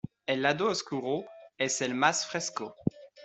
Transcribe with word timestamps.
El 0.25 0.41
lado 0.41 0.65
oscuro 0.71 1.25
es 1.59 1.79
el 1.83 1.93
más 1.93 2.25
fresco. 2.25 2.75